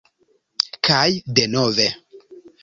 Kaj 0.87 1.03
denove. 1.41 1.87